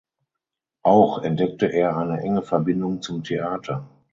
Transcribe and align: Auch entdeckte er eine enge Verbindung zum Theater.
Auch 0.81 1.21
entdeckte 1.21 1.67
er 1.67 1.95
eine 1.95 2.21
enge 2.21 2.41
Verbindung 2.41 3.03
zum 3.03 3.23
Theater. 3.23 3.87